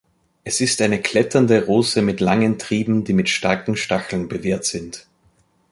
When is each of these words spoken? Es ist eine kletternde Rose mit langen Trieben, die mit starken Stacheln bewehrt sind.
Es 0.43 0.61
ist 0.61 0.81
eine 0.81 0.99
kletternde 0.99 1.65
Rose 1.67 2.01
mit 2.01 2.21
langen 2.21 2.57
Trieben, 2.57 3.03
die 3.03 3.13
mit 3.13 3.29
starken 3.29 3.75
Stacheln 3.77 4.27
bewehrt 4.29 4.65
sind. 4.65 5.05